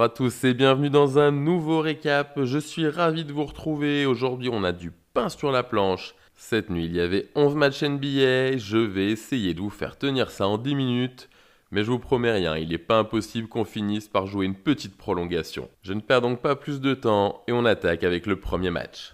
Bonjour 0.00 0.12
à 0.12 0.16
tous 0.16 0.44
et 0.44 0.54
bienvenue 0.54 0.88
dans 0.88 1.18
un 1.18 1.30
nouveau 1.30 1.80
récap. 1.80 2.42
Je 2.42 2.56
suis 2.56 2.88
ravi 2.88 3.26
de 3.26 3.34
vous 3.34 3.44
retrouver. 3.44 4.06
Aujourd'hui, 4.06 4.48
on 4.50 4.64
a 4.64 4.72
du 4.72 4.92
pain 5.12 5.28
sur 5.28 5.52
la 5.52 5.62
planche. 5.62 6.14
Cette 6.34 6.70
nuit, 6.70 6.86
il 6.86 6.96
y 6.96 7.02
avait 7.02 7.28
11 7.34 7.54
matchs 7.54 7.82
NBA. 7.82 8.56
Je 8.56 8.78
vais 8.78 9.10
essayer 9.10 9.52
de 9.52 9.60
vous 9.60 9.68
faire 9.68 9.98
tenir 9.98 10.30
ça 10.30 10.48
en 10.48 10.56
10 10.56 10.74
minutes. 10.74 11.28
Mais 11.70 11.84
je 11.84 11.90
vous 11.90 11.98
promets 11.98 12.32
rien, 12.32 12.56
il 12.56 12.70
n'est 12.70 12.78
pas 12.78 12.96
impossible 12.96 13.46
qu'on 13.46 13.66
finisse 13.66 14.08
par 14.08 14.26
jouer 14.26 14.46
une 14.46 14.54
petite 14.54 14.96
prolongation. 14.96 15.68
Je 15.82 15.92
ne 15.92 16.00
perds 16.00 16.22
donc 16.22 16.40
pas 16.40 16.56
plus 16.56 16.80
de 16.80 16.94
temps 16.94 17.42
et 17.46 17.52
on 17.52 17.66
attaque 17.66 18.02
avec 18.02 18.24
le 18.24 18.36
premier 18.36 18.70
match. 18.70 19.12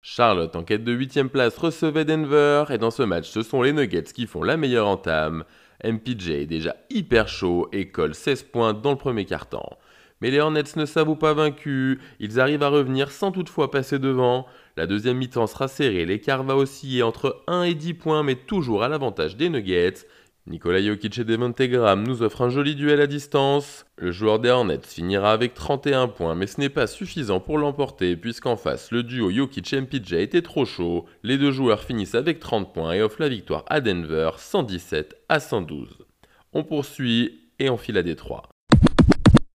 Charlotte, 0.00 0.56
en 0.56 0.64
quête 0.64 0.84
de 0.84 0.96
8ème 0.96 1.28
place, 1.28 1.58
recevait 1.58 2.06
Denver, 2.06 2.64
et 2.70 2.78
dans 2.78 2.90
ce 2.90 3.02
match, 3.02 3.28
ce 3.28 3.42
sont 3.42 3.60
les 3.60 3.74
Nuggets 3.74 4.04
qui 4.04 4.26
font 4.26 4.42
la 4.42 4.56
meilleure 4.56 4.88
entame. 4.88 5.44
MPJ 5.84 6.30
est 6.30 6.46
déjà 6.46 6.76
hyper 6.90 7.28
chaud 7.28 7.68
et 7.72 7.88
colle 7.88 8.14
16 8.14 8.44
points 8.44 8.74
dans 8.74 8.90
le 8.90 8.96
premier 8.96 9.24
quart-temps. 9.24 9.78
Mais 10.20 10.30
les 10.30 10.40
Hornets 10.40 10.76
ne 10.76 10.84
s'avouent 10.84 11.16
pas 11.16 11.32
vaincus, 11.32 11.98
ils 12.18 12.40
arrivent 12.40 12.62
à 12.62 12.68
revenir 12.68 13.10
sans 13.10 13.32
toutefois 13.32 13.70
passer 13.70 13.98
devant. 13.98 14.46
La 14.76 14.86
deuxième 14.86 15.16
mi-temps 15.16 15.46
sera 15.46 15.66
serrée, 15.66 16.04
l'écart 16.04 16.42
va 16.44 16.56
osciller 16.56 17.02
entre 17.02 17.42
1 17.46 17.62
et 17.62 17.74
10 17.74 17.94
points, 17.94 18.22
mais 18.22 18.34
toujours 18.34 18.82
à 18.82 18.88
l'avantage 18.88 19.36
des 19.36 19.48
Nuggets. 19.48 20.06
Nicolas 20.46 20.82
Jokic 20.82 21.18
et 21.18 21.24
Devonte 21.24 21.60
Graham 21.60 22.06
nous 22.06 22.22
offrent 22.22 22.42
un 22.42 22.48
joli 22.48 22.74
duel 22.74 23.00
à 23.00 23.06
distance. 23.06 23.84
Le 23.98 24.10
joueur 24.10 24.38
des 24.38 24.48
Hornets 24.48 24.80
finira 24.82 25.32
avec 25.32 25.54
31 25.54 26.08
points, 26.08 26.34
mais 26.34 26.46
ce 26.46 26.60
n'est 26.60 26.70
pas 26.70 26.86
suffisant 26.86 27.40
pour 27.40 27.58
l'emporter, 27.58 28.16
puisqu'en 28.16 28.56
face, 28.56 28.90
le 28.90 29.02
duo 29.02 29.30
Jokic-MPJ 29.30 30.14
était 30.14 30.42
trop 30.42 30.64
chaud. 30.64 31.04
Les 31.22 31.36
deux 31.36 31.52
joueurs 31.52 31.84
finissent 31.84 32.14
avec 32.14 32.40
30 32.40 32.72
points 32.72 32.92
et 32.92 33.02
offrent 33.02 33.20
la 33.20 33.28
victoire 33.28 33.64
à 33.68 33.80
Denver, 33.80 34.30
117 34.38 35.14
à 35.28 35.40
112. 35.40 35.98
On 36.52 36.64
poursuit 36.64 37.50
et 37.58 37.68
on 37.68 37.76
file 37.76 37.98
à 37.98 38.02
Détroit. 38.02 38.48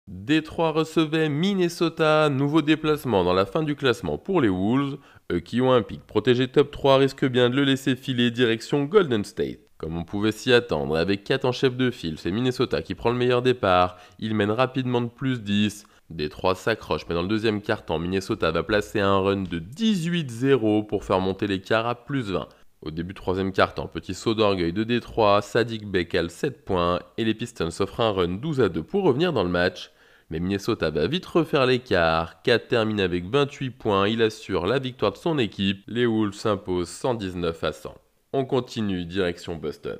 Détroit 0.07 0.71
recevait 0.71 1.29
Minnesota, 1.29 2.29
nouveau 2.29 2.61
déplacement 2.61 3.23
dans 3.23 3.33
la 3.33 3.45
fin 3.45 3.63
du 3.63 3.75
classement 3.75 4.17
pour 4.17 4.41
les 4.41 4.49
Wolves. 4.49 4.97
Eux 5.31 5.39
qui 5.39 5.61
ont 5.61 5.71
un 5.71 5.81
pic 5.81 6.05
protégé 6.05 6.49
top 6.49 6.71
3 6.71 6.97
risquent 6.97 7.25
bien 7.25 7.49
de 7.49 7.55
le 7.55 7.63
laisser 7.63 7.95
filer 7.95 8.29
direction 8.29 8.83
Golden 8.83 9.23
State. 9.23 9.62
Comme 9.83 9.97
on 9.97 10.05
pouvait 10.05 10.31
s'y 10.31 10.53
attendre, 10.53 10.95
avec 10.95 11.25
4 11.25 11.43
en 11.43 11.51
chef 11.51 11.75
de 11.75 11.91
file, 11.91 12.17
c'est 12.17 12.31
Minnesota 12.31 12.81
qui 12.81 12.95
prend 12.95 13.09
le 13.09 13.17
meilleur 13.17 13.41
départ. 13.41 13.97
Il 14.17 14.33
mène 14.33 14.49
rapidement 14.49 15.01
de 15.01 15.09
plus 15.09 15.41
10. 15.41 15.83
Détroit 16.09 16.55
s'accroche, 16.55 17.01
mais 17.09 17.15
dans 17.15 17.21
le 17.21 17.27
deuxième 17.27 17.61
quart-temps, 17.61 17.99
Minnesota 17.99 18.49
va 18.51 18.63
placer 18.63 19.01
un 19.01 19.17
run 19.17 19.41
de 19.41 19.59
18-0 19.59 20.87
pour 20.87 21.03
faire 21.03 21.19
monter 21.19 21.47
l'écart 21.47 21.85
à 21.85 21.95
plus 21.95 22.31
20. 22.31 22.47
Au 22.81 22.91
début 22.91 23.13
troisième 23.13 23.51
quart-temps, 23.51 23.87
petit 23.87 24.13
saut 24.13 24.33
d'orgueil 24.33 24.71
de 24.71 24.85
Détroit, 24.85 25.41
Sadik 25.41 25.85
Bekal 25.85 26.29
7 26.29 26.63
points 26.63 27.01
et 27.17 27.25
les 27.25 27.33
Pistons 27.33 27.69
s'offrent 27.69 27.99
un 27.99 28.11
run 28.11 28.35
12 28.35 28.61
à 28.61 28.69
2 28.69 28.83
pour 28.83 29.03
revenir 29.03 29.33
dans 29.33 29.43
le 29.43 29.49
match. 29.49 29.91
Mais 30.29 30.39
Minnesota 30.39 30.91
va 30.91 31.07
vite 31.07 31.25
refaire 31.25 31.65
l'écart. 31.65 32.41
4 32.43 32.69
termine 32.69 33.01
avec 33.01 33.25
28 33.25 33.71
points. 33.71 34.07
Il 34.07 34.21
assure 34.21 34.65
la 34.65 34.79
victoire 34.79 35.11
de 35.11 35.17
son 35.17 35.37
équipe. 35.37 35.83
Les 35.87 36.05
Wolves 36.05 36.35
s'imposent 36.35 36.87
119 36.87 37.61
à 37.65 37.73
100. 37.73 37.95
On 38.35 38.45
continue 38.45 39.05
direction 39.05 39.57
Boston. 39.57 39.99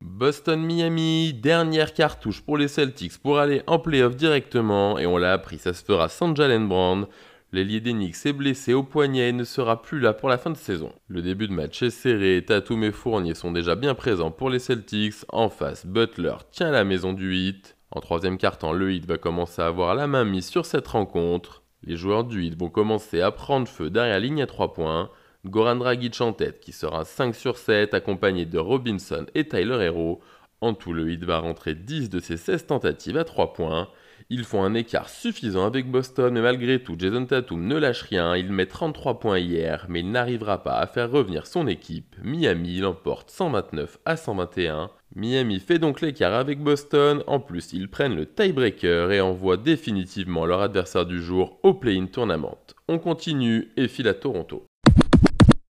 Boston-Miami, 0.00 1.34
dernière 1.34 1.92
cartouche 1.92 2.40
pour 2.40 2.56
les 2.56 2.68
Celtics 2.68 3.18
pour 3.18 3.40
aller 3.40 3.62
en 3.66 3.80
playoff 3.80 4.14
directement. 4.14 4.96
Et 4.96 5.06
on 5.06 5.16
l'a 5.16 5.32
appris, 5.32 5.58
ça 5.58 5.72
se 5.74 5.84
fera 5.84 6.08
sans 6.08 6.36
Jalen 6.36 6.68
Brand. 6.68 7.08
L'ailier 7.50 7.80
d'Enix 7.80 8.26
est 8.26 8.32
blessé 8.32 8.74
au 8.74 8.84
poignet 8.84 9.30
et 9.30 9.32
ne 9.32 9.42
sera 9.42 9.82
plus 9.82 9.98
là 9.98 10.12
pour 10.12 10.28
la 10.28 10.38
fin 10.38 10.50
de 10.50 10.56
saison. 10.56 10.92
Le 11.08 11.20
début 11.20 11.48
de 11.48 11.52
match 11.52 11.82
est 11.82 11.90
serré, 11.90 12.44
Tatum 12.46 12.84
et 12.84 12.92
Fournier 12.92 13.34
sont 13.34 13.50
déjà 13.50 13.74
bien 13.74 13.96
présents 13.96 14.30
pour 14.30 14.48
les 14.48 14.60
Celtics. 14.60 15.24
En 15.30 15.48
face, 15.48 15.86
Butler 15.86 16.36
tient 16.52 16.70
la 16.70 16.84
maison 16.84 17.12
du 17.12 17.28
8. 17.28 17.76
En 17.90 17.98
troisième 17.98 18.38
quart-temps, 18.38 18.72
le 18.72 18.92
Heat 18.92 19.06
va 19.06 19.18
commencer 19.18 19.60
à 19.60 19.66
avoir 19.66 19.96
la 19.96 20.06
main 20.06 20.24
mise 20.24 20.46
sur 20.46 20.64
cette 20.64 20.86
rencontre. 20.86 21.64
Les 21.82 21.96
joueurs 21.96 22.22
du 22.22 22.44
Heat 22.44 22.56
vont 22.56 22.70
commencer 22.70 23.20
à 23.20 23.32
prendre 23.32 23.66
feu 23.66 23.90
derrière 23.90 24.14
la 24.14 24.20
ligne 24.20 24.42
à 24.42 24.46
3 24.46 24.72
points. 24.74 25.10
Goran 25.46 25.76
Dragic 25.76 26.20
en 26.20 26.34
tête 26.34 26.60
qui 26.60 26.72
sera 26.72 27.06
5 27.06 27.34
sur 27.34 27.56
7 27.56 27.94
accompagné 27.94 28.44
de 28.44 28.58
Robinson 28.58 29.24
et 29.34 29.48
Tyler 29.48 29.84
Hero. 29.84 30.20
En 30.60 30.74
tout, 30.74 30.92
le 30.92 31.10
Heat 31.10 31.24
va 31.24 31.38
rentrer 31.38 31.74
10 31.74 32.10
de 32.10 32.20
ses 32.20 32.36
16 32.36 32.66
tentatives 32.66 33.16
à 33.16 33.24
3 33.24 33.54
points. 33.54 33.88
Ils 34.28 34.44
font 34.44 34.62
un 34.62 34.74
écart 34.74 35.08
suffisant 35.08 35.64
avec 35.64 35.90
Boston, 35.90 36.34
mais 36.34 36.42
malgré 36.42 36.82
tout, 36.82 36.94
Jason 36.98 37.24
Tatum 37.24 37.66
ne 37.66 37.76
lâche 37.76 38.02
rien. 38.02 38.36
Il 38.36 38.52
met 38.52 38.66
33 38.66 39.18
points 39.18 39.38
hier, 39.38 39.86
mais 39.88 40.00
il 40.00 40.10
n'arrivera 40.10 40.62
pas 40.62 40.78
à 40.78 40.86
faire 40.86 41.10
revenir 41.10 41.46
son 41.46 41.66
équipe. 41.66 42.14
Miami 42.22 42.78
l'emporte 42.80 43.30
129 43.30 43.98
à 44.04 44.18
121. 44.18 44.90
Miami 45.16 45.58
fait 45.58 45.78
donc 45.78 46.02
l'écart 46.02 46.34
avec 46.34 46.62
Boston. 46.62 47.24
En 47.26 47.40
plus, 47.40 47.72
ils 47.72 47.88
prennent 47.88 48.14
le 48.14 48.26
tiebreaker 48.26 49.10
et 49.10 49.22
envoient 49.22 49.56
définitivement 49.56 50.44
leur 50.44 50.60
adversaire 50.60 51.06
du 51.06 51.22
jour 51.22 51.58
au 51.62 51.72
play-in 51.72 52.06
tournament. 52.06 52.58
On 52.88 52.98
continue 52.98 53.72
et 53.78 53.88
file 53.88 54.08
à 54.08 54.14
Toronto. 54.14 54.69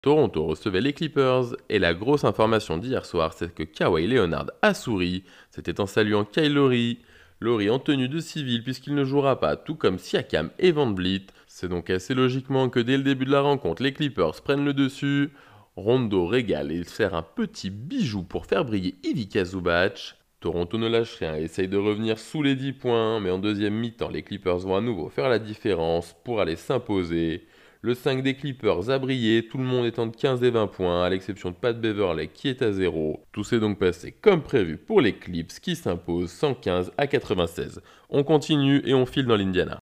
Toronto 0.05 0.45
recevait 0.45 0.81
les 0.81 0.93
Clippers 0.93 1.55
et 1.67 1.79
la 1.79 1.95
grosse 1.95 2.25
information 2.25 2.77
d'hier 2.77 3.07
soir, 3.07 3.33
c'est 3.33 3.51
que 3.51 3.63
Kawhi 3.63 4.05
Leonard 4.05 4.51
a 4.61 4.75
souri. 4.75 5.23
C'était 5.49 5.81
en 5.81 5.87
saluant 5.87 6.25
Kyle 6.25 6.53
Lowry. 6.53 6.99
Lowry 7.39 7.71
en 7.71 7.79
tenue 7.79 8.07
de 8.07 8.19
civil 8.19 8.63
puisqu'il 8.63 8.93
ne 8.93 9.03
jouera 9.03 9.39
pas, 9.39 9.55
tout 9.55 9.73
comme 9.73 9.97
Siakam 9.97 10.51
et 10.59 10.71
Van 10.71 10.93
Vliet. 10.93 11.25
C'est 11.47 11.69
donc 11.69 11.89
assez 11.89 12.13
logiquement 12.13 12.69
que 12.69 12.79
dès 12.79 12.97
le 12.97 13.03
début 13.03 13.25
de 13.25 13.31
la 13.31 13.41
rencontre, 13.41 13.81
les 13.81 13.93
Clippers 13.93 14.43
prennent 14.43 14.63
le 14.63 14.75
dessus. 14.75 15.31
Rondo 15.75 16.27
régale 16.27 16.71
et 16.71 16.83
sert 16.83 17.15
un 17.15 17.23
petit 17.23 17.71
bijou 17.71 18.21
pour 18.21 18.45
faire 18.45 18.63
briller 18.63 18.93
Ivica 19.03 19.43
Zubac. 19.43 20.17
Toronto 20.39 20.77
ne 20.77 20.87
lâche 20.87 21.15
rien 21.15 21.35
et 21.35 21.45
essaye 21.45 21.67
de 21.67 21.77
revenir 21.77 22.19
sous 22.19 22.43
les 22.43 22.55
10 22.55 22.73
points, 22.73 23.19
mais 23.19 23.31
en 23.31 23.39
deuxième 23.39 23.73
mi-temps, 23.73 24.09
les 24.09 24.21
Clippers 24.21 24.59
vont 24.59 24.75
à 24.75 24.81
nouveau 24.81 25.09
faire 25.09 25.29
la 25.29 25.39
différence 25.39 26.15
pour 26.23 26.41
aller 26.41 26.57
s'imposer. 26.57 27.47
Le 27.85 27.93
5 27.93 28.23
des 28.23 28.33
Clippers 28.33 28.89
a 28.89 28.97
brillé, 28.97 29.47
tout 29.47 29.59
le 29.59 29.63
monde 29.63 29.85
étant 29.85 30.07
de 30.07 30.15
15 30.15 30.41
et 30.41 30.49
20 30.49 30.65
points, 30.65 31.03
à 31.03 31.09
l'exception 31.11 31.51
de 31.51 31.55
Pat 31.55 31.79
Beverley 31.79 32.29
qui 32.29 32.47
est 32.47 32.63
à 32.63 32.71
0. 32.71 33.23
Tout 33.31 33.43
s'est 33.43 33.59
donc 33.59 33.77
passé 33.77 34.11
comme 34.11 34.41
prévu 34.41 34.77
pour 34.77 35.01
les 35.01 35.13
Clips 35.13 35.59
qui 35.61 35.75
s'imposent 35.75 36.31
115 36.31 36.93
à 36.97 37.05
96. 37.05 37.83
On 38.09 38.23
continue 38.23 38.81
et 38.85 38.95
on 38.95 39.05
file 39.05 39.27
dans 39.27 39.35
l'Indiana. 39.35 39.77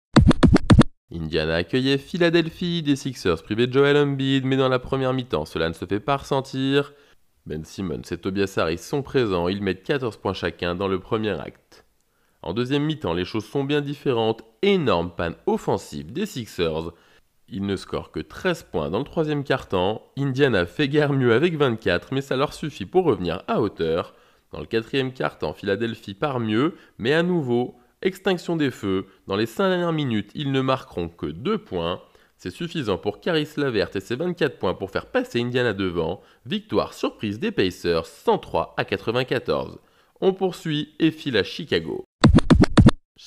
Indiana 1.13 1.53
accueillait 1.53 1.99
Philadelphie, 1.99 2.81
des 2.81 2.95
Sixers 2.95 3.43
privés 3.43 3.67
de 3.67 3.73
Joel 3.73 3.97
Embiid, 3.97 4.45
mais 4.45 4.57
dans 4.57 4.69
la 4.69 4.79
première 4.79 5.13
mi-temps, 5.13 5.45
cela 5.45 5.69
ne 5.69 5.73
se 5.73 5.85
fait 5.85 5.99
pas 5.99 6.17
ressentir. 6.17 6.93
Ben 7.45 7.63
Simmons 7.63 8.01
et 8.09 8.17
Tobias 8.17 8.55
Harris 8.57 8.79
sont 8.79 9.03
présents, 9.03 9.47
ils 9.47 9.61
mettent 9.61 9.83
14 9.83 10.17
points 10.17 10.33
chacun 10.33 10.73
dans 10.73 10.87
le 10.87 10.99
premier 10.99 11.39
acte. 11.39 11.85
En 12.41 12.55
deuxième 12.55 12.83
mi-temps, 12.83 13.13
les 13.13 13.25
choses 13.25 13.45
sont 13.45 13.63
bien 13.63 13.81
différentes, 13.81 14.41
énorme 14.63 15.11
panne 15.15 15.35
offensive 15.45 16.11
des 16.11 16.25
Sixers. 16.25 16.93
Ils 17.53 17.65
ne 17.65 17.75
scorent 17.75 18.11
que 18.11 18.21
13 18.21 18.63
points 18.71 18.89
dans 18.89 18.99
le 18.99 19.03
troisième 19.03 19.43
quart-temps. 19.43 20.01
Indiana 20.17 20.65
fait 20.65 20.87
guère 20.87 21.11
mieux 21.11 21.33
avec 21.33 21.57
24, 21.57 22.13
mais 22.13 22.21
ça 22.21 22.37
leur 22.37 22.53
suffit 22.53 22.85
pour 22.85 23.03
revenir 23.03 23.43
à 23.49 23.59
hauteur. 23.59 24.13
Dans 24.53 24.61
le 24.61 24.65
quatrième 24.65 25.11
quart-temps, 25.11 25.51
Philadelphie 25.51 26.13
part 26.13 26.39
mieux, 26.39 26.75
mais 26.97 27.13
à 27.13 27.23
nouveau, 27.23 27.75
extinction 28.01 28.55
des 28.55 28.71
feux. 28.71 29.07
Dans 29.27 29.35
les 29.35 29.45
5 29.45 29.67
dernières 29.67 29.91
minutes, 29.91 30.31
ils 30.33 30.53
ne 30.53 30.61
marqueront 30.61 31.09
que 31.09 31.25
2 31.25 31.57
points. 31.57 32.01
C'est 32.37 32.51
suffisant 32.51 32.97
pour 32.97 33.19
Caris 33.19 33.49
Lavert 33.57 33.89
et 33.95 33.99
ses 33.99 34.15
24 34.15 34.57
points 34.57 34.73
pour 34.73 34.89
faire 34.89 35.07
passer 35.07 35.41
Indiana 35.41 35.73
devant. 35.73 36.21
Victoire 36.45 36.93
surprise 36.93 37.37
des 37.37 37.51
Pacers 37.51 38.05
103 38.05 38.75
à 38.77 38.85
94. 38.85 39.77
On 40.21 40.33
poursuit 40.33 40.95
et 40.99 41.11
file 41.11 41.35
à 41.35 41.43
Chicago. 41.43 42.05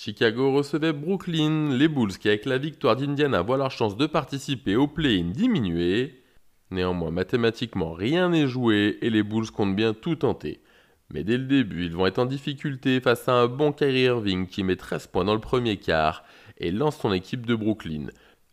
Chicago 0.05 0.53
recevait 0.53 0.93
Brooklyn, 0.93 1.75
les 1.79 1.89
Bulls 1.89 2.19
qui 2.19 2.29
avec 2.29 2.45
la 2.45 2.59
victoire 2.59 2.95
d'Indiana 2.95 3.41
voient 3.41 3.57
leur 3.57 3.71
chance 3.71 3.97
de 3.97 4.05
participer 4.05 4.77
au 4.77 4.87
play-in 4.87 5.31
diminuer. 5.31 6.23
Néanmoins, 6.71 7.11
mathématiquement, 7.11 7.95
rien 7.95 8.29
n'est 8.29 8.47
joué 8.47 8.99
et 9.01 9.09
les 9.09 9.23
Bulls 9.23 9.51
comptent 9.51 9.75
bien 9.75 9.95
tout 9.95 10.17
tenter. 10.17 10.61
Mais 11.11 11.25
dès 11.25 11.39
le 11.39 11.47
début, 11.47 11.87
ils 11.87 11.97
vont 11.97 12.05
être 12.05 12.19
en 12.19 12.27
difficulté 12.27 13.01
face 13.01 13.31
à 13.31 13.33
un 13.33 13.47
bon 13.47 13.73
Kyrie 13.73 14.03
Irving 14.03 14.47
qui 14.47 14.63
met 14.63 14.77
13 14.77 15.07
points 15.07 15.25
dans 15.25 15.33
le 15.33 15.41
premier 15.41 15.79
quart 15.79 16.23
et 16.59 16.71
lance 16.71 16.99
son 16.99 17.15
équipe 17.15 17.47
de 17.47 17.55
Brooklyn. 17.55 18.09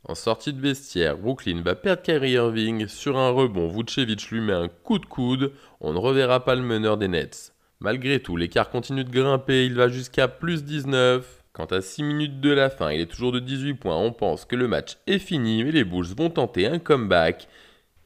En 0.05 0.15
sortie 0.15 0.53
de 0.53 0.61
vestiaire, 0.61 1.17
Brooklyn 1.17 1.63
va 1.63 1.75
perdre 1.75 2.01
Kyrie 2.01 2.31
Irving. 2.31 2.87
Sur 2.87 3.17
un 3.17 3.29
rebond, 3.29 3.67
Vucevic 3.67 4.31
lui 4.31 4.39
met 4.39 4.53
un 4.53 4.69
coup 4.69 4.99
de 4.99 5.05
coude. 5.05 5.51
On 5.81 5.91
ne 5.91 5.99
reverra 5.99 6.45
pas 6.45 6.55
le 6.55 6.61
meneur 6.61 6.95
des 6.95 7.09
Nets. 7.09 7.53
Malgré 7.81 8.21
tout, 8.21 8.37
l'écart 8.37 8.69
continue 8.69 9.03
de 9.03 9.11
grimper, 9.11 9.65
il 9.65 9.73
va 9.73 9.89
jusqu'à 9.89 10.29
plus 10.29 10.63
19. 10.63 11.40
Quant 11.53 11.65
à 11.65 11.81
6 11.81 12.03
minutes 12.03 12.39
de 12.39 12.49
la 12.49 12.69
fin, 12.69 12.91
il 12.91 13.01
est 13.01 13.11
toujours 13.11 13.33
de 13.33 13.39
18 13.39 13.73
points. 13.73 13.97
On 13.97 14.13
pense 14.13 14.45
que 14.45 14.55
le 14.55 14.69
match 14.69 14.97
est 15.05 15.19
fini, 15.19 15.65
mais 15.65 15.71
les 15.71 15.83
Bulls 15.83 16.15
vont 16.17 16.29
tenter 16.29 16.65
un 16.65 16.79
comeback. 16.79 17.49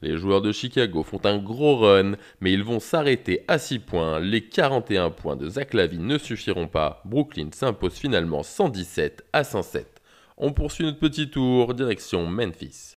Les 0.02 0.16
joueurs 0.16 0.42
de 0.42 0.50
Chicago 0.50 1.04
font 1.04 1.24
un 1.24 1.38
gros 1.38 1.76
run, 1.76 2.16
mais 2.40 2.52
ils 2.52 2.64
vont 2.64 2.80
s'arrêter 2.80 3.44
à 3.46 3.58
6 3.58 3.78
points. 3.78 4.18
Les 4.18 4.48
41 4.48 5.10
points 5.10 5.36
de 5.36 5.48
Zach 5.48 5.74
Lavine 5.74 6.08
ne 6.08 6.18
suffiront 6.18 6.66
pas. 6.66 7.02
Brooklyn 7.04 7.50
s'impose 7.52 7.94
finalement 7.94 8.42
117 8.42 9.24
à 9.32 9.44
107. 9.44 10.02
On 10.36 10.52
poursuit 10.52 10.84
notre 10.84 10.98
petit 10.98 11.30
tour, 11.30 11.72
direction 11.74 12.26
Memphis. 12.26 12.94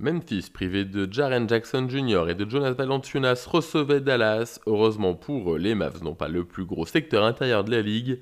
Memphis, 0.00 0.50
privé 0.52 0.84
de 0.84 1.08
Jaren 1.10 1.48
Jackson 1.48 1.88
Jr. 1.88 2.28
et 2.28 2.34
de 2.34 2.48
Jonas 2.48 2.72
Valanciunas, 2.72 3.46
recevait 3.46 4.00
Dallas. 4.00 4.58
Heureusement 4.66 5.14
pour 5.14 5.54
eux, 5.54 5.58
les 5.58 5.76
Mavs 5.76 6.02
n'ont 6.02 6.16
pas 6.16 6.28
le 6.28 6.44
plus 6.44 6.64
gros 6.64 6.86
secteur 6.86 7.24
intérieur 7.24 7.62
de 7.62 7.70
la 7.70 7.82
ligue. 7.82 8.18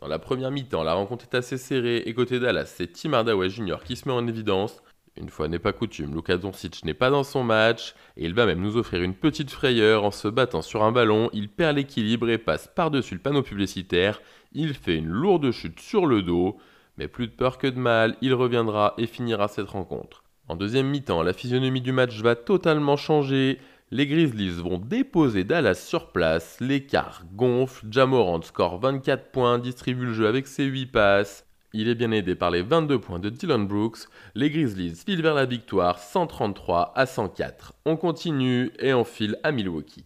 Dans 0.00 0.06
la 0.06 0.20
première 0.20 0.52
mi-temps, 0.52 0.84
la 0.84 0.94
rencontre 0.94 1.24
est 1.24 1.36
assez 1.36 1.58
serrée 1.58 2.04
et 2.06 2.14
côté 2.14 2.38
Dallas, 2.38 2.66
c'est 2.66 2.92
Tim 2.92 3.14
Hardaway 3.14 3.50
Jr. 3.50 3.78
qui 3.84 3.96
se 3.96 4.08
met 4.08 4.14
en 4.14 4.28
évidence. 4.28 4.80
Une 5.16 5.28
fois 5.28 5.48
n'est 5.48 5.58
pas 5.58 5.72
coutume, 5.72 6.14
Luka 6.14 6.36
Doncic 6.36 6.84
n'est 6.84 6.94
pas 6.94 7.10
dans 7.10 7.24
son 7.24 7.42
match 7.42 7.96
et 8.16 8.24
il 8.24 8.32
va 8.32 8.46
même 8.46 8.60
nous 8.60 8.76
offrir 8.76 9.02
une 9.02 9.14
petite 9.14 9.50
frayeur 9.50 10.04
en 10.04 10.12
se 10.12 10.28
battant 10.28 10.62
sur 10.62 10.84
un 10.84 10.92
ballon. 10.92 11.30
Il 11.32 11.48
perd 11.48 11.76
l'équilibre 11.76 12.30
et 12.30 12.38
passe 12.38 12.70
par-dessus 12.72 13.14
le 13.14 13.20
panneau 13.20 13.42
publicitaire. 13.42 14.22
Il 14.52 14.74
fait 14.74 14.94
une 14.94 15.08
lourde 15.08 15.50
chute 15.50 15.80
sur 15.80 16.06
le 16.06 16.22
dos, 16.22 16.58
mais 16.96 17.08
plus 17.08 17.26
de 17.26 17.32
peur 17.32 17.58
que 17.58 17.66
de 17.66 17.80
mal, 17.80 18.16
il 18.20 18.34
reviendra 18.34 18.94
et 18.98 19.08
finira 19.08 19.48
cette 19.48 19.70
rencontre. 19.70 20.22
En 20.46 20.54
deuxième 20.54 20.86
mi-temps, 20.86 21.24
la 21.24 21.32
physionomie 21.32 21.82
du 21.82 21.90
match 21.90 22.20
va 22.20 22.36
totalement 22.36 22.96
changer. 22.96 23.58
Les 23.90 24.06
Grizzlies 24.06 24.60
vont 24.60 24.76
déposer 24.76 25.44
Dallas 25.44 25.74
sur 25.74 26.12
place, 26.12 26.60
l'écart 26.60 27.22
gonfle, 27.32 27.86
Jamorant 27.90 28.42
score 28.42 28.78
24 28.78 29.30
points, 29.30 29.58
distribue 29.58 30.04
le 30.04 30.12
jeu 30.12 30.26
avec 30.28 30.46
ses 30.46 30.64
8 30.64 30.86
passes. 30.86 31.46
Il 31.72 31.88
est 31.88 31.94
bien 31.94 32.10
aidé 32.10 32.34
par 32.34 32.50
les 32.50 32.60
22 32.60 32.98
points 32.98 33.18
de 33.18 33.30
Dylan 33.30 33.66
Brooks. 33.66 34.00
Les 34.34 34.50
Grizzlies 34.50 34.94
filent 34.94 35.22
vers 35.22 35.34
la 35.34 35.46
victoire 35.46 36.00
133 36.00 36.92
à 36.96 37.06
104. 37.06 37.72
On 37.86 37.96
continue 37.96 38.70
et 38.78 38.92
on 38.92 39.04
file 39.04 39.38
à 39.42 39.52
Milwaukee. 39.52 40.04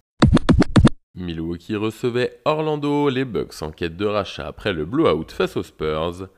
Milwaukee 1.16 1.74
recevait 1.74 2.40
Orlando, 2.44 3.08
les 3.08 3.24
Bucks 3.24 3.62
en 3.62 3.72
quête 3.72 3.96
de 3.96 4.06
rachat 4.06 4.46
après 4.46 4.72
le 4.72 4.84
blowout 4.84 5.32
face 5.32 5.56
aux 5.56 5.64
Spurs. 5.64 6.28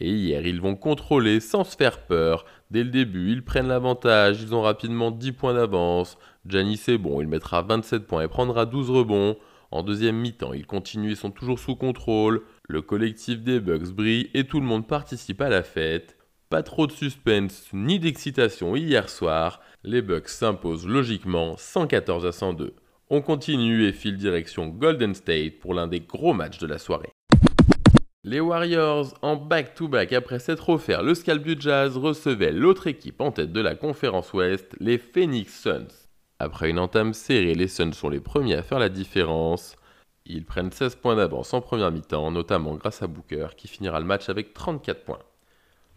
Et 0.00 0.10
hier, 0.10 0.44
ils 0.44 0.60
vont 0.60 0.74
contrôler 0.74 1.38
sans 1.38 1.62
se 1.62 1.76
faire 1.76 2.06
peur. 2.06 2.44
Dès 2.70 2.82
le 2.82 2.90
début, 2.90 3.30
ils 3.30 3.44
prennent 3.44 3.68
l'avantage, 3.68 4.42
ils 4.42 4.54
ont 4.54 4.62
rapidement 4.62 5.12
10 5.12 5.32
points 5.32 5.54
d'avance. 5.54 6.18
Giannis 6.46 6.82
est 6.88 6.98
bon, 6.98 7.20
il 7.20 7.28
mettra 7.28 7.62
27 7.62 8.06
points 8.06 8.22
et 8.22 8.28
prendra 8.28 8.66
12 8.66 8.90
rebonds. 8.90 9.36
En 9.70 9.82
deuxième 9.82 10.16
mi-temps, 10.16 10.52
ils 10.52 10.66
continuent 10.66 11.12
et 11.12 11.16
sont 11.16 11.30
toujours 11.30 11.58
sous 11.58 11.76
contrôle. 11.76 12.42
Le 12.68 12.82
collectif 12.82 13.42
des 13.42 13.60
Bucks 13.60 13.92
brille 13.92 14.30
et 14.34 14.44
tout 14.44 14.60
le 14.60 14.66
monde 14.66 14.86
participe 14.86 15.40
à 15.40 15.48
la 15.48 15.62
fête. 15.62 16.16
Pas 16.50 16.62
trop 16.62 16.86
de 16.86 16.92
suspense 16.92 17.68
ni 17.72 17.98
d'excitation 17.98 18.76
hier 18.76 19.08
soir. 19.08 19.60
Les 19.84 20.02
Bucks 20.02 20.28
s'imposent 20.28 20.86
logiquement 20.86 21.56
114 21.56 22.26
à 22.26 22.32
102. 22.32 22.74
On 23.10 23.22
continue 23.22 23.86
et 23.86 23.92
file 23.92 24.16
direction 24.16 24.68
Golden 24.68 25.14
State 25.14 25.58
pour 25.60 25.74
l'un 25.74 25.86
des 25.86 26.00
gros 26.00 26.34
matchs 26.34 26.58
de 26.58 26.66
la 26.66 26.78
soirée. 26.78 27.13
Les 28.26 28.40
Warriors, 28.40 29.12
en 29.20 29.36
back-to-back 29.36 30.14
après 30.14 30.38
s'être 30.38 30.70
offert 30.70 31.02
le 31.02 31.14
scalp 31.14 31.42
du 31.42 31.56
Jazz, 31.60 31.98
recevaient 31.98 32.52
l'autre 32.52 32.86
équipe 32.86 33.20
en 33.20 33.30
tête 33.30 33.52
de 33.52 33.60
la 33.60 33.74
conférence 33.74 34.32
Ouest, 34.32 34.74
les 34.80 34.96
Phoenix 34.96 35.60
Suns. 35.60 36.08
Après 36.38 36.70
une 36.70 36.78
entame 36.78 37.12
serrée, 37.12 37.54
les 37.54 37.68
Suns 37.68 37.92
sont 37.92 38.08
les 38.08 38.20
premiers 38.20 38.54
à 38.54 38.62
faire 38.62 38.78
la 38.78 38.88
différence. 38.88 39.76
Ils 40.24 40.46
prennent 40.46 40.72
16 40.72 40.94
points 40.94 41.16
d'avance 41.16 41.52
en 41.52 41.60
première 41.60 41.92
mi-temps, 41.92 42.30
notamment 42.30 42.76
grâce 42.76 43.02
à 43.02 43.08
Booker 43.08 43.48
qui 43.58 43.68
finira 43.68 44.00
le 44.00 44.06
match 44.06 44.30
avec 44.30 44.54
34 44.54 45.04
points. 45.04 45.18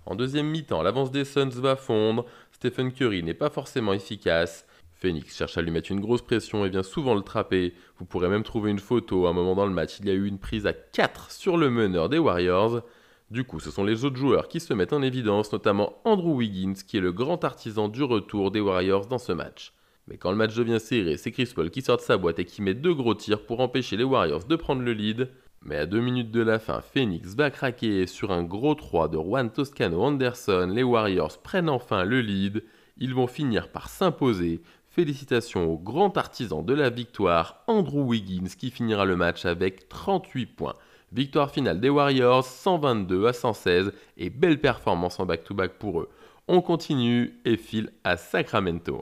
En 0.05 0.15
deuxième 0.15 0.47
mi-temps, 0.47 0.81
l'avance 0.81 1.11
des 1.11 1.23
Suns 1.23 1.61
va 1.61 1.77
fondre, 1.77 2.25
Stephen 2.51 2.91
Curry 2.91 3.23
n'est 3.23 3.35
pas 3.35 3.49
forcément 3.49 3.93
efficace, 3.93 4.66
Phoenix 4.99 5.37
cherche 5.37 5.57
à 5.57 5.61
lui 5.61 5.71
mettre 5.71 5.91
une 5.91 5.99
grosse 5.99 6.23
pression 6.23 6.65
et 6.65 6.69
vient 6.69 6.83
souvent 6.83 7.13
le 7.13 7.21
trapper. 7.21 7.73
Vous 7.97 8.05
pourrez 8.05 8.29
même 8.29 8.43
trouver 8.43 8.71
une 8.71 8.79
photo. 8.79 9.27
À 9.27 9.29
un 9.29 9.33
moment 9.33 9.55
dans 9.55 9.67
le 9.67 9.73
match, 9.73 9.99
il 9.99 10.07
y 10.07 10.09
a 10.09 10.13
eu 10.13 10.25
une 10.25 10.39
prise 10.39 10.65
à 10.65 10.73
4 10.73 11.31
sur 11.31 11.57
le 11.57 11.69
meneur 11.69 12.09
des 12.09 12.17
Warriors. 12.17 12.81
Du 13.29 13.43
coup, 13.43 13.59
ce 13.59 13.69
sont 13.69 13.83
les 13.83 14.05
autres 14.05 14.15
joueurs 14.15 14.47
qui 14.47 14.59
se 14.59 14.73
mettent 14.73 14.93
en 14.93 15.01
évidence, 15.01 15.51
notamment 15.51 16.01
Andrew 16.03 16.35
Wiggins, 16.37 16.73
qui 16.73 16.97
est 16.97 17.01
le 17.01 17.11
grand 17.11 17.43
artisan 17.43 17.89
du 17.89 18.01
retour 18.01 18.51
des 18.51 18.61
Warriors 18.61 19.05
dans 19.05 19.17
ce 19.17 19.33
match. 19.33 19.73
Mais 20.07 20.17
quand 20.17 20.31
le 20.31 20.37
match 20.37 20.55
devient 20.55 20.79
serré, 20.79 21.17
c'est 21.17 21.31
Chris 21.31 21.51
Paul 21.53 21.69
qui 21.69 21.81
sort 21.81 21.97
de 21.97 22.01
sa 22.01 22.17
boîte 22.17 22.39
et 22.39 22.45
qui 22.45 22.61
met 22.61 22.73
deux 22.73 22.93
gros 22.93 23.13
tirs 23.13 23.45
pour 23.45 23.59
empêcher 23.59 23.97
les 23.97 24.05
Warriors 24.05 24.45
de 24.45 24.55
prendre 24.55 24.81
le 24.81 24.93
lead. 24.93 25.29
Mais 25.63 25.75
à 25.75 25.85
deux 25.85 25.99
minutes 25.99 26.31
de 26.31 26.41
la 26.41 26.59
fin, 26.59 26.81
Phoenix 26.81 27.35
va 27.35 27.51
craquer 27.51 28.07
sur 28.07 28.31
un 28.31 28.43
gros 28.43 28.73
3 28.73 29.09
de 29.09 29.17
Juan 29.17 29.51
Toscano 29.51 30.01
Anderson. 30.01 30.71
Les 30.73 30.83
Warriors 30.83 31.37
prennent 31.39 31.69
enfin 31.69 32.05
le 32.05 32.21
lead. 32.21 32.63
Ils 32.97 33.13
vont 33.13 33.27
finir 33.27 33.69
par 33.69 33.89
s'imposer. 33.89 34.61
Félicitations 34.97 35.71
au 35.71 35.77
grand 35.77 36.17
artisan 36.17 36.63
de 36.63 36.73
la 36.73 36.89
victoire, 36.89 37.61
Andrew 37.67 37.99
Wiggins, 37.99 38.47
qui 38.57 38.71
finira 38.71 39.05
le 39.05 39.15
match 39.15 39.45
avec 39.45 39.87
38 39.89 40.47
points. 40.47 40.73
Victoire 41.11 41.51
finale 41.51 41.79
des 41.79 41.89
Warriors, 41.89 42.43
122 42.43 43.27
à 43.27 43.33
116, 43.33 43.91
et 44.17 44.31
belle 44.31 44.59
performance 44.59 45.19
en 45.19 45.27
back-to-back 45.27 45.73
pour 45.73 46.01
eux. 46.01 46.09
On 46.47 46.61
continue 46.61 47.39
et 47.45 47.57
file 47.57 47.91
à 48.03 48.17
Sacramento. 48.17 49.01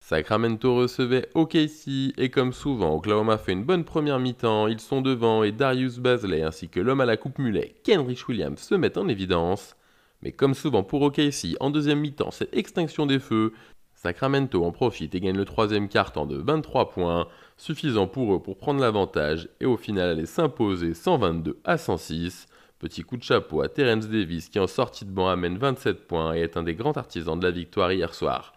Sacramento 0.00 0.76
recevait 0.76 1.30
OKC 1.32 2.12
et 2.18 2.28
comme 2.28 2.52
souvent, 2.52 2.94
Oklahoma 2.94 3.38
fait 3.38 3.52
une 3.52 3.64
bonne 3.64 3.84
première 3.84 4.18
mi-temps, 4.18 4.66
ils 4.66 4.80
sont 4.80 5.00
devant 5.00 5.44
et 5.44 5.52
Darius 5.52 5.98
Bazley 5.98 6.42
ainsi 6.42 6.68
que 6.68 6.80
l'homme 6.80 7.00
à 7.00 7.06
la 7.06 7.16
coupe 7.16 7.38
mulet, 7.38 7.74
Kenrich 7.84 8.28
Williams, 8.28 8.60
se 8.60 8.74
mettent 8.74 8.98
en 8.98 9.08
évidence. 9.08 9.76
Mais 10.24 10.32
comme 10.32 10.54
souvent 10.54 10.82
pour 10.82 11.02
OKC, 11.02 11.54
en 11.60 11.70
deuxième 11.70 12.00
mi-temps, 12.00 12.30
c'est 12.30 12.54
extinction 12.54 13.04
des 13.04 13.18
feux, 13.18 13.52
Sacramento 14.04 14.62
en 14.62 14.70
profite 14.70 15.14
et 15.14 15.20
gagne 15.20 15.38
le 15.38 15.46
troisième 15.46 15.88
quart-temps 15.88 16.26
de 16.26 16.36
23 16.36 16.90
points, 16.90 17.26
suffisant 17.56 18.06
pour 18.06 18.34
eux 18.34 18.42
pour 18.42 18.58
prendre 18.58 18.78
l'avantage 18.78 19.48
et 19.60 19.64
au 19.64 19.78
final 19.78 20.10
aller 20.10 20.26
s'imposer 20.26 20.92
122 20.92 21.58
à 21.64 21.78
106. 21.78 22.46
Petit 22.78 23.00
coup 23.00 23.16
de 23.16 23.22
chapeau 23.22 23.62
à 23.62 23.70
Terence 23.70 24.06
Davis 24.06 24.50
qui 24.50 24.58
en 24.58 24.66
sortie 24.66 25.06
de 25.06 25.10
banc 25.10 25.28
amène 25.28 25.56
27 25.56 26.06
points 26.06 26.34
et 26.34 26.40
est 26.40 26.58
un 26.58 26.64
des 26.64 26.74
grands 26.74 26.92
artisans 26.92 27.40
de 27.40 27.46
la 27.46 27.50
victoire 27.50 27.92
hier 27.92 28.12
soir. 28.12 28.52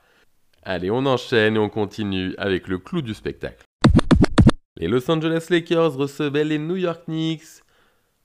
Allez, 0.64 0.92
on 0.92 1.06
enchaîne 1.06 1.56
et 1.56 1.60
on 1.60 1.70
continue 1.70 2.36
avec 2.38 2.68
le 2.68 2.78
clou 2.78 3.02
du 3.02 3.14
spectacle. 3.14 3.64
Les 4.76 4.90
Los 4.90 5.10
Angeles 5.10 5.48
Lakers 5.50 5.96
recevaient 5.96 6.44
les 6.44 6.60
New 6.60 6.76
York 6.76 7.06
Knicks. 7.06 7.64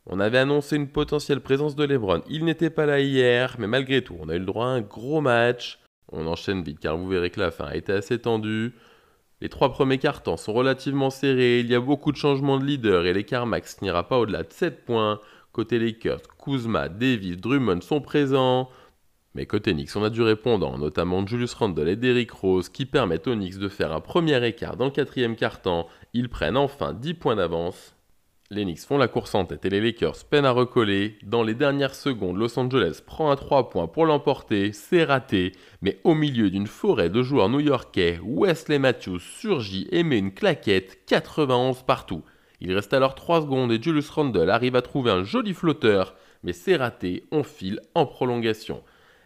On 0.06 0.18
avait 0.18 0.38
annoncé 0.38 0.74
une 0.74 0.88
potentielle 0.88 1.40
présence 1.40 1.76
de 1.76 1.84
LeBron. 1.84 2.22
Il 2.28 2.44
n'était 2.44 2.68
pas 2.68 2.86
là 2.86 2.98
hier, 2.98 3.54
mais 3.60 3.68
malgré 3.68 4.02
tout, 4.02 4.16
on 4.18 4.28
a 4.28 4.34
eu 4.34 4.40
le 4.40 4.44
droit 4.44 4.66
à 4.66 4.70
un 4.70 4.80
gros 4.80 5.20
match. 5.20 5.78
On 6.12 6.26
enchaîne 6.26 6.62
vite 6.62 6.78
car 6.80 6.96
vous 6.96 7.08
verrez 7.08 7.30
que 7.30 7.40
la 7.40 7.50
fin 7.50 7.64
a 7.64 7.74
été 7.74 7.92
assez 7.92 8.18
tendue. 8.18 8.74
Les 9.40 9.48
trois 9.48 9.72
premiers 9.72 9.98
cartons 9.98 10.36
sont 10.36 10.52
relativement 10.52 11.10
serrés, 11.10 11.60
il 11.60 11.66
y 11.66 11.74
a 11.74 11.80
beaucoup 11.80 12.12
de 12.12 12.16
changements 12.16 12.58
de 12.58 12.64
leader 12.64 13.06
et 13.06 13.12
l'écart 13.12 13.46
max 13.46 13.82
n'ira 13.82 14.06
pas 14.06 14.18
au-delà 14.18 14.44
de 14.44 14.52
7 14.52 14.84
points. 14.84 15.18
Côté 15.52 15.78
Lakers, 15.78 16.22
Kuzma, 16.42 16.88
Davis, 16.88 17.36
Drummond 17.36 17.80
sont 17.80 18.00
présents. 18.00 18.70
Mais 19.34 19.46
côté 19.46 19.72
Knicks, 19.72 19.96
on 19.96 20.04
a 20.04 20.10
du 20.10 20.22
répondant, 20.22 20.78
notamment 20.78 21.26
Julius 21.26 21.54
Randle 21.54 21.88
et 21.88 21.96
Derrick 21.96 22.30
Rose, 22.30 22.68
qui 22.68 22.84
permettent 22.84 23.26
aux 23.26 23.34
Knicks 23.34 23.58
de 23.58 23.68
faire 23.68 23.92
un 23.92 24.00
premier 24.00 24.46
écart 24.46 24.76
dans 24.76 24.84
le 24.84 24.90
quatrième 24.90 25.36
quart-temps. 25.36 25.88
Ils 26.12 26.28
prennent 26.28 26.56
enfin 26.56 26.92
10 26.92 27.14
points 27.14 27.36
d'avance. 27.36 27.96
Les 28.54 28.64
Knicks 28.64 28.80
font 28.80 28.98
la 28.98 29.08
course 29.08 29.34
en 29.34 29.46
tête 29.46 29.64
et 29.64 29.70
les 29.70 29.80
Lakers 29.80 30.26
peinent 30.28 30.44
à 30.44 30.50
recoller. 30.50 31.16
Dans 31.22 31.42
les 31.42 31.54
dernières 31.54 31.94
secondes, 31.94 32.36
Los 32.36 32.58
Angeles 32.58 33.00
prend 33.04 33.30
un 33.30 33.36
3 33.36 33.70
points 33.70 33.86
pour 33.86 34.04
l'emporter, 34.04 34.74
c'est 34.74 35.04
raté, 35.04 35.52
mais 35.80 36.00
au 36.04 36.14
milieu 36.14 36.50
d'une 36.50 36.66
forêt 36.66 37.08
de 37.08 37.22
joueurs 37.22 37.48
new-yorkais, 37.48 38.20
Wesley 38.22 38.78
Matthews 38.78 39.20
surgit 39.20 39.88
et 39.90 40.02
met 40.02 40.18
une 40.18 40.34
claquette 40.34 40.98
91 41.06 41.84
partout. 41.84 42.24
Il 42.60 42.74
reste 42.74 42.92
alors 42.92 43.14
3 43.14 43.40
secondes 43.40 43.72
et 43.72 43.80
Julius 43.80 44.10
Randle 44.10 44.50
arrive 44.50 44.76
à 44.76 44.82
trouver 44.82 45.12
un 45.12 45.24
joli 45.24 45.54
flotteur, 45.54 46.14
mais 46.42 46.52
c'est 46.52 46.76
raté, 46.76 47.24
on 47.32 47.44
file 47.44 47.80
en 47.94 48.04
prolongation. 48.04 48.82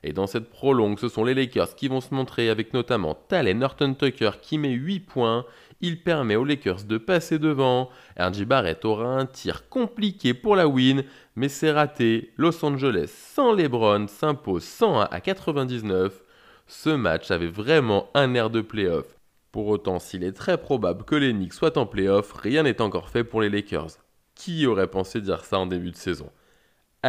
Et 0.06 0.12
dans 0.12 0.26
cette 0.26 0.50
prolongue, 0.50 0.98
ce 0.98 1.08
sont 1.08 1.24
les 1.24 1.34
Lakers 1.34 1.74
qui 1.74 1.88
vont 1.88 2.00
se 2.00 2.14
montrer 2.14 2.48
avec 2.48 2.72
notamment 2.72 3.14
Talen 3.28 3.58
Norton 3.58 3.94
Tucker 3.94 4.30
qui 4.40 4.56
met 4.56 4.70
8 4.70 5.00
points 5.00 5.44
il 5.80 6.02
permet 6.02 6.36
aux 6.36 6.44
Lakers 6.44 6.84
de 6.84 6.98
passer 6.98 7.38
devant. 7.38 7.90
RJ 8.18 8.44
Barrett 8.44 8.84
aura 8.84 9.08
un 9.08 9.26
tir 9.26 9.68
compliqué 9.68 10.32
pour 10.32 10.56
la 10.56 10.68
win, 10.68 11.04
mais 11.34 11.48
c'est 11.48 11.70
raté. 11.70 12.32
Los 12.36 12.64
Angeles 12.64 13.12
sans 13.14 13.52
LeBron 13.52 14.06
s'impose 14.08 14.64
101 14.64 15.08
à 15.10 15.20
99. 15.20 16.22
Ce 16.66 16.90
match 16.90 17.30
avait 17.30 17.46
vraiment 17.46 18.08
un 18.14 18.34
air 18.34 18.50
de 18.50 18.60
playoff. 18.60 19.06
Pour 19.52 19.66
autant, 19.68 19.98
s'il 19.98 20.24
est 20.24 20.32
très 20.32 20.58
probable 20.58 21.04
que 21.04 21.14
les 21.14 21.32
Knicks 21.32 21.54
soient 21.54 21.78
en 21.78 21.86
playoff, 21.86 22.32
rien 22.32 22.62
n'est 22.62 22.80
encore 22.80 23.08
fait 23.08 23.24
pour 23.24 23.42
les 23.42 23.50
Lakers. 23.50 23.98
Qui 24.34 24.66
aurait 24.66 24.90
pensé 24.90 25.20
dire 25.20 25.44
ça 25.44 25.58
en 25.58 25.66
début 25.66 25.90
de 25.90 25.96
saison? 25.96 26.30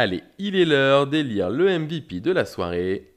Allez, 0.00 0.22
il 0.38 0.54
est 0.54 0.64
l'heure 0.64 1.08
d'élire 1.08 1.50
le 1.50 1.76
MVP 1.76 2.20
de 2.20 2.30
la 2.30 2.44
soirée. 2.44 3.16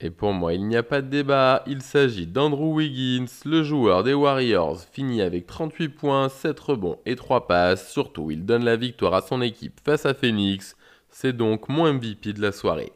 Et 0.00 0.08
pour 0.08 0.32
moi, 0.32 0.54
il 0.54 0.66
n'y 0.66 0.78
a 0.78 0.82
pas 0.82 1.02
de 1.02 1.08
débat, 1.08 1.62
il 1.66 1.82
s'agit 1.82 2.26
d'Andrew 2.26 2.72
Wiggins, 2.72 3.26
le 3.44 3.62
joueur 3.62 4.02
des 4.02 4.14
Warriors, 4.14 4.80
fini 4.80 5.20
avec 5.20 5.46
38 5.46 5.90
points, 5.90 6.30
7 6.30 6.58
rebonds 6.58 7.00
et 7.04 7.16
3 7.16 7.46
passes. 7.46 7.92
Surtout, 7.92 8.30
il 8.30 8.46
donne 8.46 8.64
la 8.64 8.76
victoire 8.76 9.12
à 9.12 9.20
son 9.20 9.42
équipe 9.42 9.78
face 9.84 10.06
à 10.06 10.14
Phoenix. 10.14 10.74
C'est 11.10 11.36
donc 11.36 11.68
mon 11.68 11.92
MVP 11.92 12.32
de 12.32 12.40
la 12.40 12.52
soirée. 12.52 12.94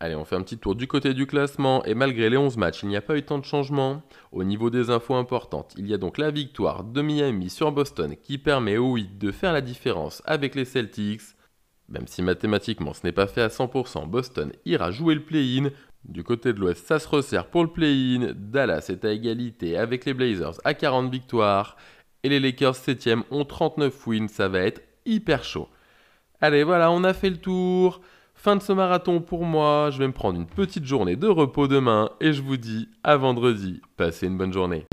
Allez, 0.00 0.14
on 0.14 0.24
fait 0.24 0.36
un 0.36 0.42
petit 0.42 0.56
tour 0.56 0.74
du 0.74 0.86
côté 0.86 1.12
du 1.12 1.26
classement, 1.26 1.84
et 1.84 1.92
malgré 1.92 2.30
les 2.30 2.38
11 2.38 2.56
matchs, 2.56 2.82
il 2.82 2.88
n'y 2.88 2.96
a 2.96 3.02
pas 3.02 3.18
eu 3.18 3.24
tant 3.24 3.38
de 3.38 3.44
changements. 3.44 4.00
Au 4.32 4.42
niveau 4.42 4.70
des 4.70 4.88
infos 4.88 5.16
importantes, 5.16 5.74
il 5.76 5.86
y 5.86 5.92
a 5.92 5.98
donc 5.98 6.16
la 6.16 6.30
victoire 6.30 6.82
de 6.82 7.02
Miami 7.02 7.50
sur 7.50 7.72
Boston 7.72 8.16
qui 8.22 8.38
permet 8.38 8.78
au 8.78 8.94
8 8.94 9.18
de 9.18 9.32
faire 9.32 9.52
la 9.52 9.60
différence 9.60 10.22
avec 10.24 10.54
les 10.54 10.64
Celtics. 10.64 11.35
Même 11.88 12.06
si 12.06 12.22
mathématiquement 12.22 12.94
ce 12.94 13.00
n'est 13.04 13.12
pas 13.12 13.26
fait 13.26 13.42
à 13.42 13.48
100%, 13.48 14.08
Boston 14.08 14.52
ira 14.64 14.90
jouer 14.90 15.14
le 15.14 15.22
play-in, 15.22 15.70
Du 16.04 16.22
côté 16.22 16.52
de 16.52 16.60
l'Ouest, 16.60 16.86
ça 16.86 16.98
se 16.98 17.08
resserre 17.08 17.46
pour 17.46 17.64
le 17.64 17.70
play-in. 17.70 18.32
Dallas 18.36 18.86
est 18.90 19.04
à 19.04 19.12
égalité 19.12 19.76
avec 19.76 20.04
les 20.04 20.14
Blazers 20.14 20.54
à 20.64 20.74
40 20.74 21.10
victoires. 21.10 21.76
Et 22.22 22.28
les 22.28 22.40
Lakers 22.40 22.74
7ème 22.74 23.22
ont 23.30 23.44
39 23.44 24.06
wins. 24.06 24.28
Ça 24.28 24.48
va 24.48 24.60
être 24.60 24.82
hyper 25.04 25.42
chaud. 25.44 25.68
Allez, 26.40 26.64
voilà, 26.64 26.90
on 26.90 27.02
a 27.04 27.12
fait 27.12 27.30
le 27.30 27.38
tour. 27.38 28.00
Fin 28.34 28.56
de 28.56 28.62
ce 28.62 28.72
marathon 28.72 29.20
pour 29.20 29.44
moi. 29.44 29.90
Je 29.90 29.98
vais 29.98 30.06
me 30.06 30.12
prendre 30.12 30.38
une 30.38 30.46
petite 30.46 30.84
journée 30.84 31.16
de 31.16 31.28
repos 31.28 31.66
demain. 31.66 32.10
Et 32.20 32.32
je 32.32 32.42
vous 32.42 32.56
dis 32.56 32.88
à 33.02 33.16
vendredi. 33.16 33.80
Passez 33.96 34.26
une 34.26 34.38
bonne 34.38 34.52
journée. 34.52 34.86